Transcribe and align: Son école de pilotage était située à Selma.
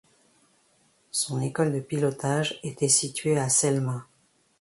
Son 1.11 1.39
école 1.41 1.71
de 1.71 1.79
pilotage 1.79 2.59
était 2.63 2.87
située 2.89 3.37
à 3.37 3.49
Selma. 3.49 4.07